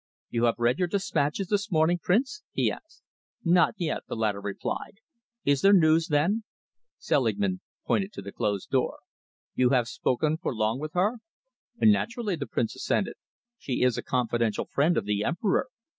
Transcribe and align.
"You 0.31 0.45
have 0.45 0.55
read 0.57 0.79
your 0.79 0.87
dispatches 0.87 1.49
this 1.49 1.71
morning, 1.71 1.99
Prince?" 2.01 2.41
he 2.53 2.71
asked. 2.71 3.03
"Not 3.43 3.75
yet," 3.77 4.01
the 4.07 4.15
latter 4.15 4.41
replied. 4.41 4.95
"Is 5.45 5.61
there 5.61 5.73
news, 5.73 6.07
then?" 6.07 6.43
Selingman 6.97 7.61
pointed 7.85 8.11
to 8.13 8.23
the 8.23 8.31
closed 8.31 8.71
door. 8.71 8.97
"You 9.53 9.69
have 9.69 9.87
spoken 9.87 10.37
for 10.37 10.55
long 10.55 10.79
with 10.79 10.93
her?" 10.93 11.19
"Naturally," 11.79 12.35
the 12.35 12.47
Prince 12.47 12.75
assented. 12.75 13.13
"She 13.59 13.83
is 13.83 13.95
a 13.95 14.01
confidential 14.01 14.65
friend 14.65 14.97
of 14.97 15.05
the 15.05 15.23
Emperor. 15.23 15.67